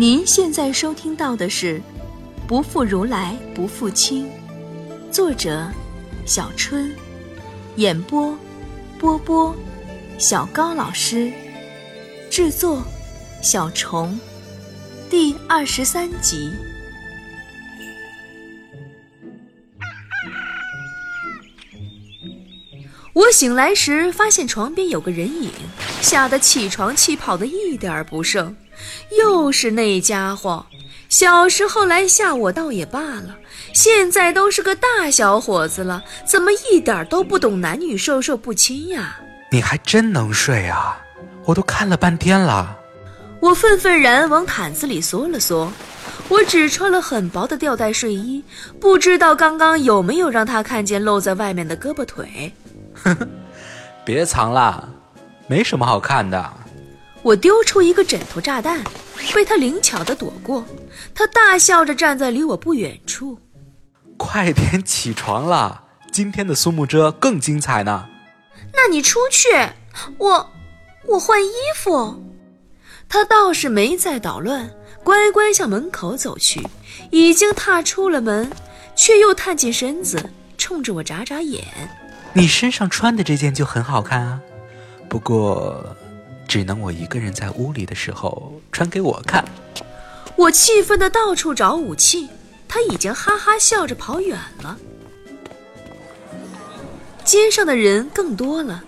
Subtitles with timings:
[0.00, 1.78] 您现在收听到的是
[2.46, 4.26] 《不负如来不负卿》，
[5.10, 5.68] 作者
[6.24, 6.94] 小春，
[7.74, 8.32] 演播
[8.96, 9.52] 波波，
[10.16, 11.32] 小高老师，
[12.30, 12.80] 制作
[13.42, 14.16] 小虫，
[15.10, 16.52] 第二十三集。
[23.18, 25.50] 我醒来时发现床边有个人影，
[26.00, 28.54] 吓得起床气跑的一点儿不剩。
[29.18, 30.64] 又是那家伙，
[31.08, 33.36] 小时候来吓我倒也罢了，
[33.74, 39.18] 现在都是个大小伙子了，怎么一点都不懂男女授受不亲呀？
[39.50, 40.96] 你还真能睡啊！
[41.44, 42.78] 我都看了半天了。
[43.40, 45.72] 我愤愤然往毯子里缩了缩，
[46.28, 48.44] 我只穿了很薄的吊带睡衣，
[48.78, 52.52] 不知道刚刚有没有让他看见露在外面的胳膊腿。
[53.02, 53.28] 呵呵，
[54.04, 54.88] 别藏了，
[55.46, 56.52] 没什么好看的。
[57.22, 58.82] 我丢出一个枕头炸弹，
[59.34, 60.64] 被他灵巧的躲过。
[61.14, 63.38] 他大笑着站在离我不远处。
[64.16, 68.08] 快点起床了，今天的苏幕遮更精彩呢。
[68.72, 69.48] 那你出去，
[70.18, 70.50] 我
[71.06, 72.24] 我换衣服。
[73.08, 74.70] 他倒是没再捣乱，
[75.02, 76.66] 乖乖向门口走去。
[77.10, 78.50] 已经踏出了门，
[78.94, 81.64] 却又探进身子，冲着我眨眨眼。
[82.32, 84.40] 你身上穿的这件就很好看啊，
[85.08, 85.96] 不过。
[86.48, 89.44] 只能我一个人在屋里的时候穿给我看。
[90.34, 92.26] 我气愤的到处找武器，
[92.66, 94.78] 他已经哈哈笑着跑远了。
[97.22, 98.82] 街上的人更多了，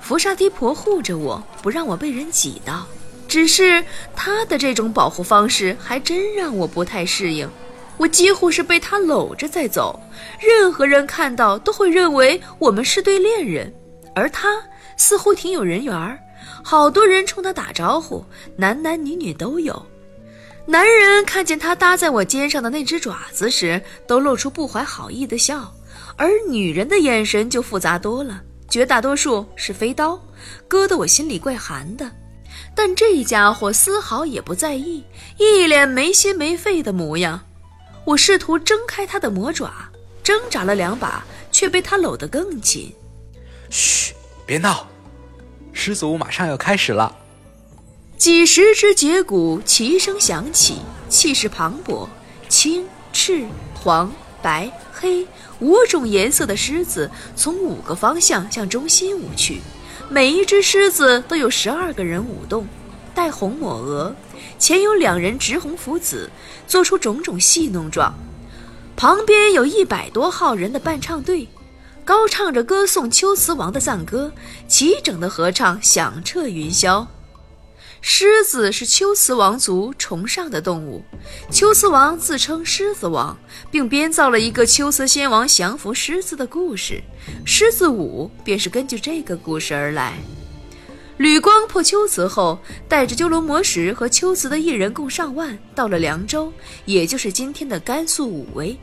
[0.00, 2.86] 福沙提婆护着我，不让我被人挤到。
[3.28, 3.84] 只是
[4.16, 7.46] 他的这种保护方式还真让我不太适应。
[7.96, 9.98] 我几乎是被他搂着在走，
[10.40, 13.72] 任何人看到都会认为我们是对恋人，
[14.14, 14.60] 而他
[14.96, 16.18] 似乎挺有人缘儿。
[16.62, 18.24] 好多人冲他打招呼，
[18.56, 19.80] 男男女女都有。
[20.66, 25.58] 男人看见他搭在我肩上的那只爪子时，都露出不怀好意的笑；
[26.16, 30.18] 而女人的眼神就复杂多了，绝大多数是飞刀，
[30.66, 32.10] 割得我心里怪寒的。
[32.74, 35.04] 但这家伙丝毫也不在意，
[35.38, 37.40] 一脸没心没肺的模样。
[38.04, 39.72] 我试图挣开他的魔爪，
[40.22, 42.94] 挣扎了两把，却被他搂得更紧。
[43.70, 44.86] 嘘，别闹。
[45.72, 47.14] 狮子舞马上要开始了，
[48.16, 50.78] 几十只节鼓齐声响起，
[51.08, 52.06] 气势磅礴。
[52.48, 53.44] 青、赤、
[53.74, 55.26] 黄、白、黑
[55.58, 59.60] 五种颜色的狮子从五个方向向中心舞去，
[60.08, 62.68] 每一只狮子都有十二个人舞动，
[63.14, 64.14] 带红抹额，
[64.58, 66.30] 前有两人执红拂紫，
[66.66, 68.14] 做出种种戏弄状。
[68.96, 71.48] 旁边有一百多号人的伴唱队。
[72.04, 74.30] 高唱着歌颂秋瓷王的赞歌，
[74.68, 77.06] 齐整的合唱响彻云霄。
[78.02, 81.02] 狮子是秋瓷王族崇尚的动物，
[81.50, 83.34] 秋瓷王自称狮子王，
[83.70, 87.02] 并编造了一个秋瓷仙王降服狮子的故事。
[87.46, 90.18] 狮子舞便是根据这个故事而来。
[91.16, 92.58] 吕光破秋瓷后，
[92.88, 96.52] 带着鸠罗魔石和秋瓷的艺人共上万，到了凉州，
[96.86, 98.76] 也就是今天的甘肃武威。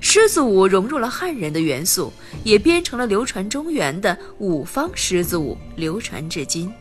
[0.00, 2.12] 狮子舞融入了汉人的元素，
[2.44, 6.72] 也编成了流传中原的五方狮子舞，流传至今。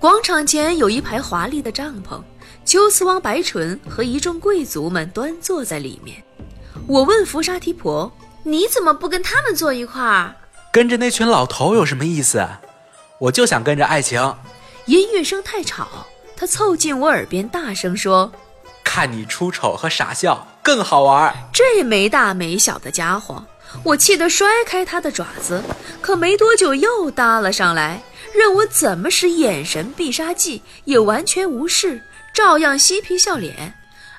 [0.00, 2.20] 广场前有一排华丽的帐篷，
[2.64, 6.20] 秋瓷王白纯和一众贵族们端坐在里面。
[6.88, 8.12] 我问福沙提婆
[8.42, 10.34] ：“你怎么不跟他们坐一块儿？
[10.72, 12.44] 跟着那群老头有什么意思？
[13.18, 14.34] 我就想跟着爱情。”
[14.86, 18.30] 音乐声太吵，他凑近我耳边大声说。
[18.82, 21.34] 看你出丑和傻笑更好玩。
[21.52, 23.42] 这没大没小的家伙，
[23.82, 25.62] 我气得摔开他的爪子，
[26.00, 28.02] 可没多久又搭了上来，
[28.34, 33.74] 任我怎么使眼神必杀技也完全无视，照样嬉皮笑脸。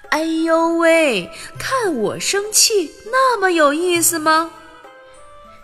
[0.10, 1.30] 哎呦喂，
[1.60, 4.52] 看我生气那么有意思吗？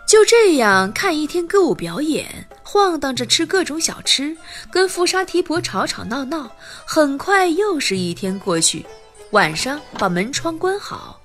[0.06, 4.34] 就这样看一天歌舞表演，晃荡着吃各种小吃，
[4.70, 6.56] 跟富沙提婆吵吵闹闹，
[6.86, 8.86] 很快又是一天过去。
[9.32, 11.20] 晚上把门窗关好，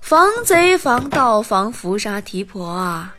[0.00, 3.14] 防贼防盗防伏沙提婆啊！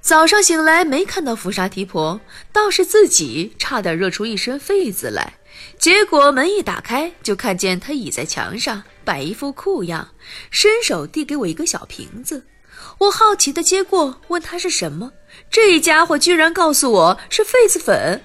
[0.00, 2.20] 早上醒来没看到伏沙提婆，
[2.52, 5.34] 倒是自己差点热出一身痱子来。
[5.78, 10.08] 结果门一打开，就看见他倚在墙上，摆一副酷样，
[10.50, 12.44] 伸手递给我一个小瓶子。
[12.98, 15.12] 我好奇地接过，问他是什么。
[15.50, 18.22] 这家伙居然告诉我是痱子粉。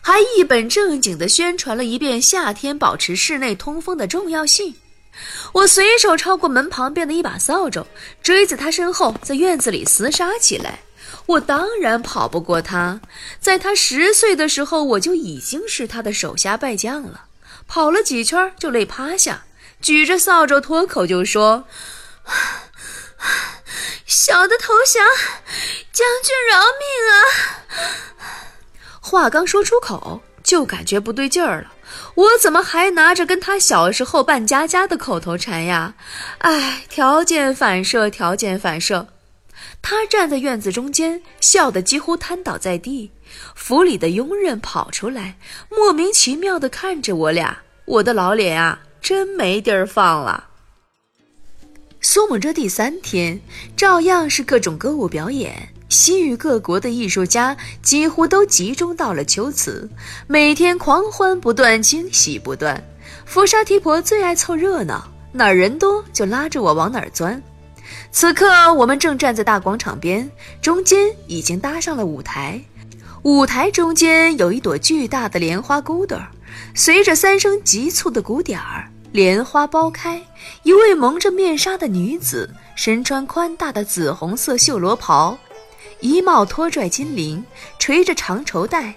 [0.00, 4.74] 还一本正经地宣传了一遍夏天保持室内通风的重要性。
[5.52, 7.86] 我随手抄过门旁边的一把扫帚，
[8.22, 10.80] 追在他身后，在院子里厮杀起来。
[11.26, 13.00] 我当然跑不过他，
[13.40, 17.26] 在他十岁的时候，我就已经是他的手下败将了。
[17.66, 19.44] 跑了几圈就累趴下，
[19.80, 21.64] 举着扫帚脱口就说
[24.06, 25.04] ：“小的投降，
[25.92, 27.16] 将军饶命啊！”
[29.00, 31.72] 话刚说出口，就感觉不对劲儿了。
[32.14, 35.94] 我怎么还拿着跟他小时候扮家家的口头禅呀？
[36.38, 39.08] 哎，条件反射，条件反射。
[39.82, 43.12] 他站在院子中间，笑得几乎瘫倒在地。
[43.54, 45.36] 府里的佣人跑出来，
[45.68, 47.58] 莫名其妙地看着我俩。
[47.84, 50.48] 我的老脸啊，真没地儿放了。
[52.06, 53.40] 苏幕遮第三天，
[53.78, 55.70] 照样是各种歌舞表演。
[55.88, 59.88] 西域各国的艺术家几乎都集中到了秋瓷，
[60.26, 62.84] 每天狂欢不断，惊喜不断。
[63.24, 67.42] 佛沙提婆最爱凑热闹，哪儿人多就拉着我往哪儿钻。
[68.12, 70.30] 此刻我们正站在大广场边，
[70.60, 72.62] 中间已经搭上了舞台，
[73.22, 76.28] 舞台中间有一朵巨大的莲花骨朵儿，
[76.74, 80.20] 随着三声急促的鼓点儿，莲花苞开，
[80.64, 85.38] 一位蒙着面纱的女子，身穿宽大的紫红色绣罗袍。
[86.00, 87.44] 衣帽拖拽金铃，
[87.78, 88.92] 垂着长绸带，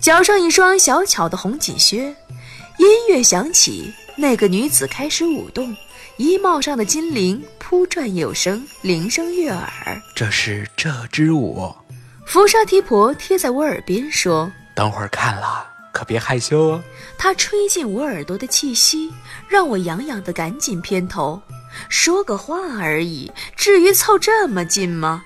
[0.00, 2.12] 脚上一双小巧的红锦靴。
[2.78, 5.72] 音乐响起，那个女子开始舞动，
[6.16, 9.70] 衣帽上的金铃扑转有声，铃声悦耳。
[10.16, 11.72] 这是这支舞。
[12.26, 16.82] 福沙提婆贴在我耳边说：“等会儿看了，可别害羞哦。”
[17.16, 19.12] 他吹进我耳朵的气息，
[19.48, 21.40] 让我痒痒的，赶紧偏头。
[21.88, 25.24] 说个话而已，至于凑这么近吗？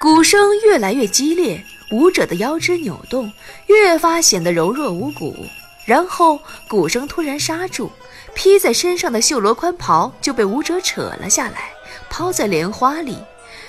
[0.00, 1.62] 鼓声越来越激烈，
[1.92, 3.32] 舞者的腰肢扭动，
[3.68, 5.34] 越发显得柔弱无骨。
[5.86, 6.38] 然后
[6.68, 7.90] 鼓声突然刹住，
[8.34, 11.72] 披在身上的绣罗宽袍就被舞者扯了下来，
[12.08, 13.18] 抛在莲花里。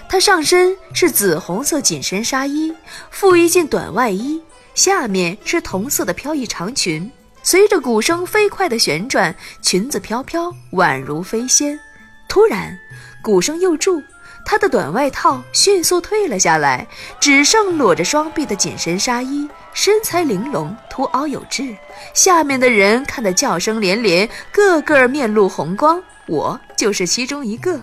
[0.07, 2.73] 他上身是紫红色紧身纱衣，
[3.11, 4.41] 附一件短外衣，
[4.75, 7.09] 下面是同色的飘逸长裙。
[7.41, 11.79] 随着鼓声飞快的旋转，裙子飘飘，宛如飞仙。
[12.27, 12.77] 突然，
[13.23, 14.01] 鼓声又住。
[14.43, 16.87] 她的短外套迅速退了下来，
[17.19, 21.75] 只剩裸着双臂的紧身纱衣，身材玲珑，凸凹有致。
[22.13, 27.81] 下面的人看得叫声连连，个个面露红光，我就是其中一个。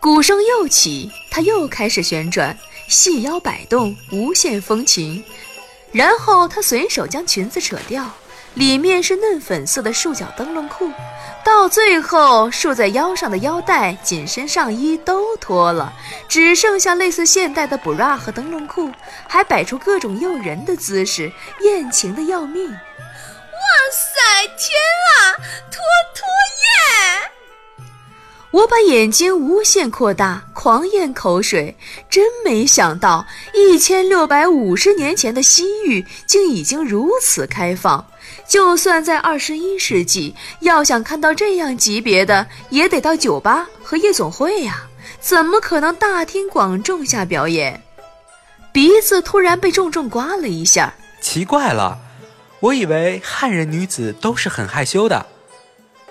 [0.00, 2.56] 鼓声又起，她又开始旋转，
[2.88, 5.22] 细腰摆动，无限风情。
[5.92, 8.04] 然后他随手将裙子扯掉，
[8.54, 10.90] 里面是嫩粉色的束脚灯笼裤。
[11.44, 15.92] 到最后，束在腰上的腰带、紧身上衣都脱了，
[16.28, 18.90] 只剩下类似现代的 bra 和灯笼裤，
[19.28, 21.30] 还摆出各种诱人的姿势，
[21.60, 22.68] 艳情的要命。
[22.68, 22.78] 哇
[23.92, 24.76] 塞，天
[25.12, 25.38] 啊，
[25.70, 25.80] 脱
[26.14, 26.26] 脱
[26.64, 27.30] 耶！
[28.56, 31.76] 我把眼睛无限扩大，狂咽口水。
[32.08, 38.02] 真没想到，一千六百五十年前的西域竟已经如此开放。
[38.48, 44.84] 就算在二十一世纪，要想看到这样级别的，也得到酒吧和夜总会呀，
[45.20, 47.82] 怎么可能大庭广众下表演？
[48.72, 51.98] 鼻子突然被重重刮了一下，奇怪了，
[52.60, 55.26] 我以为汉人女子都是很害羞的，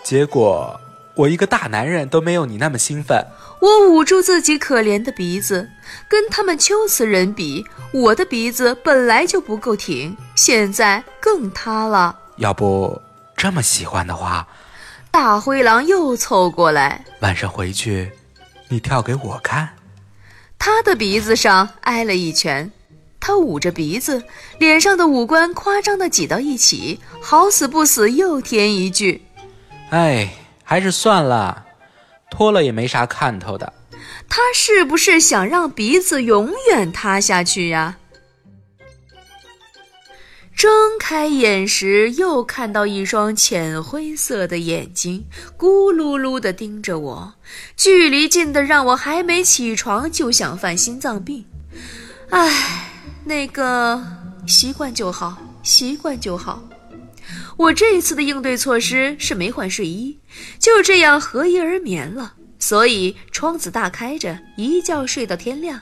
[0.03, 0.79] 结果
[1.15, 3.25] 我一个大男人都没有你那么兴奋。
[3.61, 5.69] 我捂住自己可怜的鼻子，
[6.09, 12.19] 跟他们秋瓷人比，我的鼻子本来就不够挺，现在更塌了。
[12.37, 13.01] 要不
[13.37, 14.45] 这么喜欢的话，
[15.09, 17.05] 大灰狼又凑过来。
[17.21, 18.11] 晚上回去，
[18.67, 19.69] 你跳给我看。
[20.59, 22.69] 他的鼻子上挨了一拳，
[23.19, 24.21] 他捂着鼻子，
[24.59, 29.25] 脸上的五官夸张的挤到一起，好死不死又添一句
[29.91, 30.29] ：“哎，
[30.65, 31.65] 还是算了，
[32.29, 33.71] 脱了也没啥看头的。”
[34.27, 37.97] 他是不是想让鼻子永远塌下去呀？
[40.55, 45.25] 睁开眼时，又看到一双浅灰色的眼睛，
[45.57, 47.33] 咕噜噜地盯着我，
[47.75, 51.45] 距离近的让我还没起床就想犯心脏病。
[52.29, 52.89] 唉，
[53.25, 54.01] 那个
[54.47, 56.63] 习惯就好，习惯就好。
[57.57, 60.19] 我这次的应对措施是没换睡衣，
[60.59, 65.81] 就这样合衣而眠了，所以窗子大开着，一觉睡到天亮。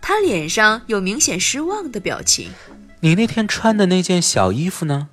[0.00, 2.50] 他脸上有明显失望的表情。
[3.00, 5.08] 你那天穿的那件小衣服呢？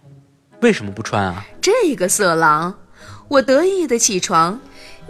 [0.61, 1.43] 为什么不穿啊？
[1.61, 2.79] 这个色狼！
[3.27, 4.59] 我得意的起床。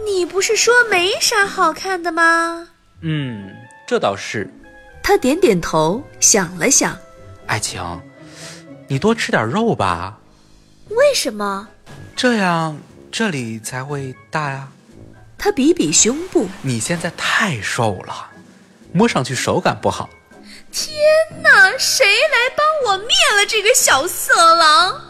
[0.04, 2.68] 你不是说没啥好看的吗？
[3.02, 3.54] 嗯，
[3.86, 4.50] 这倒是。
[5.02, 6.96] 他点点头，想了想。
[7.46, 7.80] 爱情，
[8.88, 10.18] 你多吃点肉吧。
[10.90, 11.68] 为什么？
[12.14, 12.78] 这样
[13.10, 14.68] 这里才会大呀。
[15.38, 16.48] 他比比胸部。
[16.62, 18.30] 你现在太瘦了，
[18.92, 20.08] 摸上去手感不好。
[20.72, 20.96] 天
[21.42, 25.00] 呐，谁来帮我灭了这个小色狼？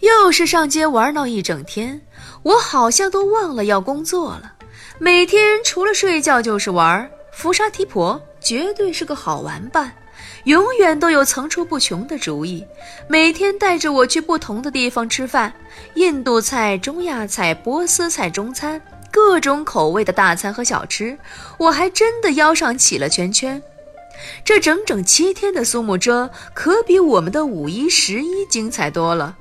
[0.00, 2.00] 又是上街玩闹一整天，
[2.42, 4.54] 我好像都忘了要工作了。
[4.98, 9.94] 每天除了睡觉就是玩，福沙提婆绝对是个好玩伴。
[10.44, 12.64] 永远都有层出不穷的主意，
[13.08, 15.52] 每天带着我去不同的地方吃饭，
[15.94, 18.80] 印度菜、中亚菜、波斯菜、中餐，
[19.10, 21.18] 各种口味的大餐和小吃，
[21.58, 23.62] 我还真的腰上起了圈圈。
[24.44, 29.36] 这整整七天的苏幕遮可比我们的五一、十一精彩多了。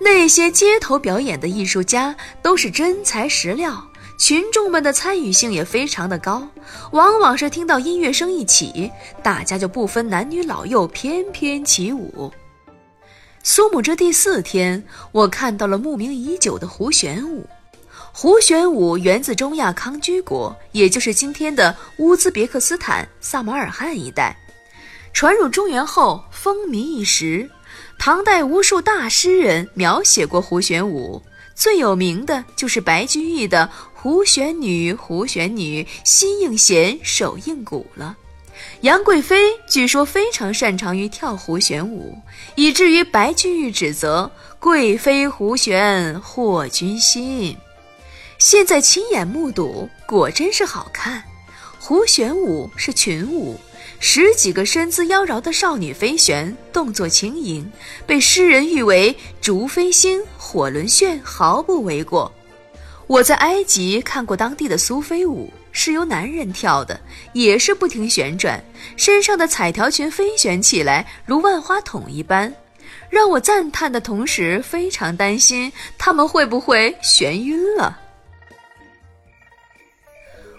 [0.00, 3.86] 那些街头表演的艺术家都是真材实料，
[4.16, 6.46] 群众们的参与性也非常的高。
[6.92, 8.90] 往往是听到音乐声一起，
[9.22, 12.32] 大家就不分男女老幼，翩翩起舞。
[13.42, 17.46] 苏木遮第四天，我看到了慕名已久的胡旋舞。
[18.16, 24.34] 胡旋舞源自中亚康居国，也就是今天的乌兹别克斯坦萨马尔罕一带，
[25.12, 27.50] 传入中原后风靡一时。
[27.98, 31.20] 唐代无数大诗人描写过胡旋舞，
[31.54, 33.68] 最有名的就是白居易的
[34.04, 38.14] “胡旋女，胡旋女，心应弦，手应鼓”了。
[38.82, 42.18] 杨贵妃据说非常擅长于跳胡旋舞，
[42.54, 47.56] 以至于白居易指责贵妃胡旋惑君心。
[48.38, 51.24] 现在亲眼目睹，果真是好看。
[51.80, 53.58] 胡旋舞是群舞，
[54.00, 57.72] 十几个身姿妖娆的少女飞旋，动作轻盈，
[58.06, 62.30] 被诗人誉为“竹飞星，火轮旋”，毫不为过。
[63.06, 66.98] 我在埃及看过当地的苏菲舞，是由男人跳的，
[67.34, 68.62] 也是不停旋转，
[68.96, 72.52] 身上的彩条裙飞旋起来，如万花筒一般，
[73.10, 78.00] 让我赞叹的同时，非常担心他们会不会眩晕了。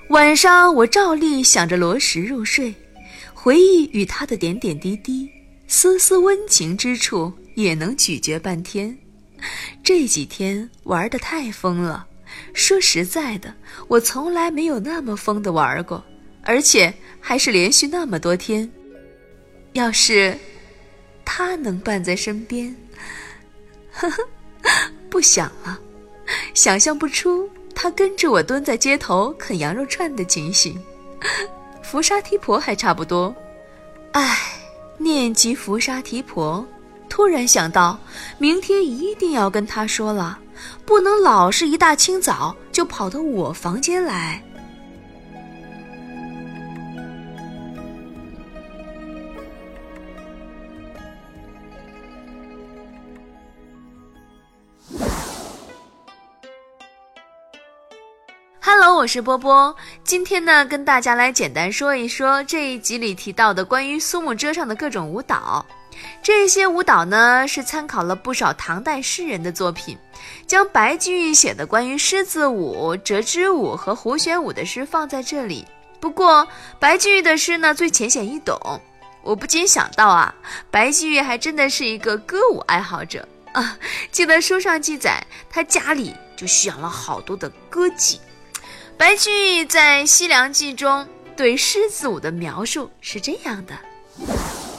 [0.09, 2.73] 晚上，我照例想着罗什入睡，
[3.33, 5.27] 回忆与他的点点滴滴，
[5.67, 8.95] 丝丝温情之处也能咀嚼半天。
[9.83, 12.05] 这几天玩的太疯了，
[12.53, 13.53] 说实在的，
[13.87, 16.03] 我从来没有那么疯的玩过，
[16.43, 18.69] 而且还是连续那么多天。
[19.73, 20.37] 要是
[21.25, 22.73] 他能伴在身边，
[23.91, 24.23] 呵呵，
[25.09, 25.79] 不想了，
[26.53, 27.49] 想象不出。
[27.77, 30.81] 他跟着我蹲在街头啃羊肉串的情形，
[31.83, 33.35] 福沙提婆还差不多。
[34.13, 34.37] 唉，
[34.97, 36.65] 念及福沙提婆，
[37.09, 37.99] 突然想到，
[38.37, 40.39] 明天一定要跟他说了，
[40.85, 44.41] 不能老是一大清早就跑到我房间来。
[58.61, 59.75] Hello，我是波波。
[60.03, 65.65] 今天呢，跟大家来简单说一说这一集里提到的关于苏幕遮上的各种舞蹈。
[66.21, 69.97] 这些舞蹈呢，是参考了不少唐代诗人的作品，
[70.47, 75.65] 将白居易写的关于狮子舞、折枝舞和胡旋舞的诗放在这里。
[75.99, 76.47] 不过，
[76.79, 78.81] 白居易的诗呢最浅显易懂。
[79.23, 80.33] 我不禁想到啊，
[80.69, 83.75] 白居易还真的是一个歌舞爱好者啊！
[84.11, 88.17] 记得书上记载，他家里就养了好多的歌妓。
[88.97, 93.73] 白居易在《西凉记》中对狮子舞的描述是这样的：《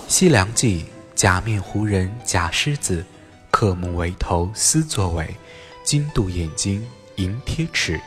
[0.07, 0.85] 西凉记》
[1.17, 3.03] 假面胡人假狮子，
[3.51, 5.35] 刻木为头丝作尾，
[5.83, 7.99] 金镀眼睛银贴齿，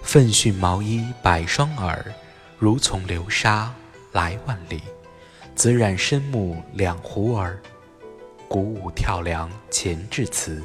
[0.00, 2.02] 奋迅毛衣百双耳，
[2.58, 3.74] 如从流沙
[4.12, 4.80] 来万里，
[5.54, 7.60] 紫染深目两胡儿，
[8.48, 10.64] 鼓舞跳梁前至辞。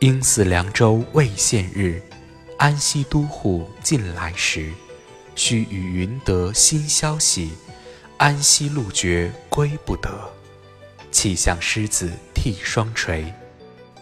[0.00, 2.02] 应似凉州未现日。
[2.58, 4.70] 安西都护近来时，
[5.34, 7.52] 须与云得新消息。
[8.20, 10.30] 安西路绝归不得，
[11.10, 13.32] 气向狮子替双垂。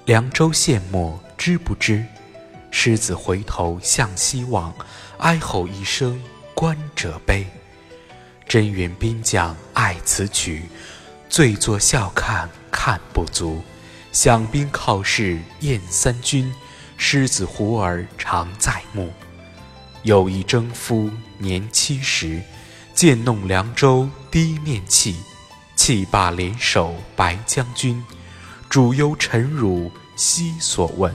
[0.06, 2.04] 凉州陷没知不知？
[2.72, 4.74] 狮子回头向西望，
[5.18, 6.20] 哀吼一声
[6.52, 7.46] 观者悲。
[8.48, 10.64] 真元兵将爱此曲，
[11.28, 13.62] 醉坐笑看看不足。
[14.10, 16.52] 响兵靠势宴三军。
[16.96, 19.12] 狮子胡儿常在目，
[20.02, 21.08] 有一征夫
[21.38, 22.42] 年七十，
[23.00, 25.14] 渐弄凉州低面气，
[25.76, 28.04] 气罢联手白将军，
[28.68, 31.14] 主忧臣辱悉所闻。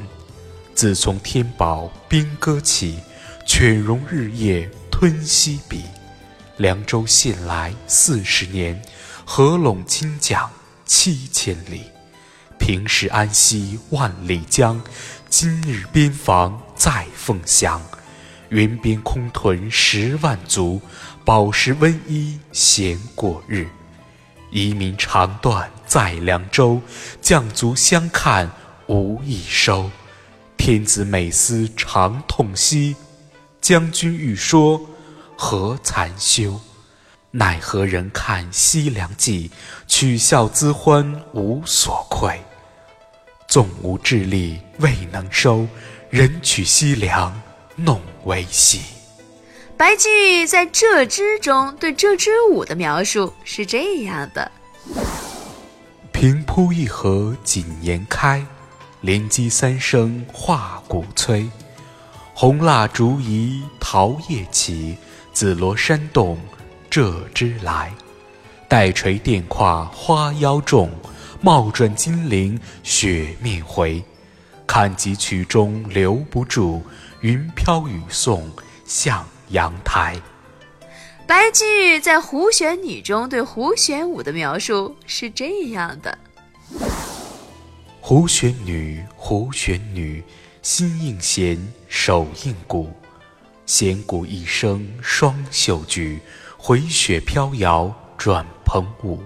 [0.74, 3.00] 自从天宝兵戈起，
[3.46, 5.82] 犬戎日夜吞西鄙。
[6.56, 8.82] 凉州信来四十年，
[9.26, 10.50] 合拢亲将
[10.86, 11.82] 七千里。
[12.58, 14.82] 平时安西万里江。
[15.28, 17.82] 今日边防再凤翔，
[18.48, 20.80] 云边空屯十万卒，
[21.26, 23.68] 饱食温衣闲过日。
[24.52, 26.80] 遗民肠断在凉州，
[27.22, 28.52] 将卒相看
[28.88, 29.90] 无一收。
[30.58, 32.96] 天子每思长痛惜，
[33.60, 34.80] 将军欲说
[35.36, 36.62] 何惭羞？
[37.32, 39.50] 奈何人看西凉记，
[39.88, 42.40] 取笑资欢无所愧。
[43.48, 45.68] 纵无智力未能收，
[46.12, 47.42] 人取西凉
[47.76, 48.82] 弄为喜。
[49.84, 50.08] 白居
[50.40, 54.50] 易在这支中对这支舞的描述是这样的：
[56.14, 58.46] 平铺一河锦筵开，
[59.02, 61.50] 连击三声画鼓催。
[62.34, 64.96] 红蜡烛移桃叶起，
[65.34, 66.40] 紫罗衫动
[66.90, 67.92] 这支来。
[68.70, 70.90] 带垂殿跨花腰重，
[71.42, 74.02] 帽转金陵雪面回。
[74.66, 76.82] 看及曲中留不住，
[77.20, 78.50] 云飘雨送
[78.86, 79.28] 向。
[79.54, 80.16] 阳台。
[81.26, 86.18] 白居易在《胡旋女》中对胡旋舞的描述是这样的：
[88.02, 90.22] 胡旋女，胡旋女，
[90.62, 91.58] 心应弦，
[91.88, 92.92] 手应鼓。
[93.66, 96.20] 弦鼓一声双袖举，
[96.58, 99.24] 回雪飘摇转蓬舞。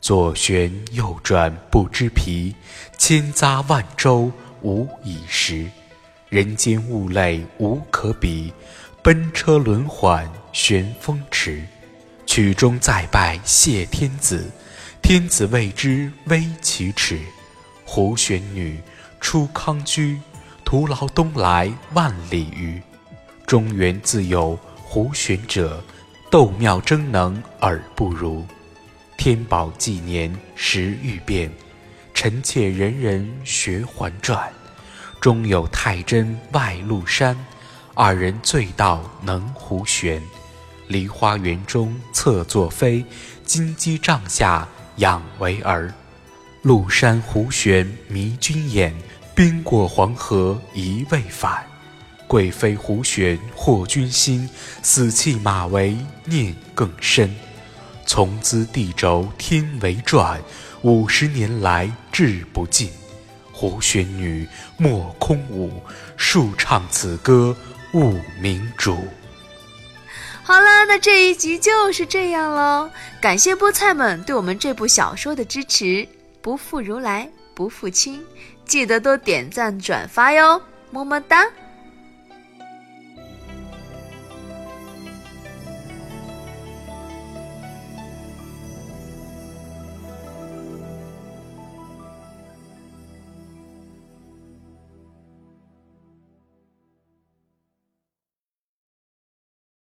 [0.00, 2.54] 左旋右转不知疲，
[2.98, 4.32] 千匝万舟
[4.62, 5.70] 无以时。
[6.28, 8.52] 人间物类无可比。
[9.04, 11.62] 奔车轮缓旋风驰，
[12.24, 14.50] 曲中再拜谢天子，
[15.02, 17.20] 天子为之微其耻。
[17.84, 18.80] 胡旋女，
[19.20, 20.18] 出康居，
[20.64, 22.80] 徒劳东来万里余。
[23.46, 25.84] 中原自有胡旋者，
[26.30, 28.42] 斗妙争能尔不如。
[29.18, 31.52] 天宝纪年时欲变，
[32.14, 34.50] 臣妾人人学还转。
[35.20, 37.36] 终有太真外露山。
[37.96, 40.20] 二人醉倒能胡旋，
[40.88, 43.04] 梨花园中侧坐飞，
[43.44, 45.94] 金鸡帐下养为儿。
[46.64, 48.92] 麓山胡旋迷君眼，
[49.32, 51.64] 冰过黄河一未返。
[52.26, 54.48] 贵妃胡旋惑君心，
[54.82, 57.32] 死弃马嵬念更深。
[58.06, 60.42] 从兹地轴天为转，
[60.82, 62.90] 五十年来志不尽。
[63.52, 65.80] 胡旋女，莫空舞，
[66.16, 67.56] 数唱此歌。
[67.94, 68.98] 悟明主。
[70.42, 72.90] 好了，那这一集就是这样喽。
[73.20, 76.06] 感谢菠菜们对我们这部小说的支持，
[76.42, 78.22] 不负如来不负卿，
[78.66, 81.46] 记得多点赞转发哟，么么哒。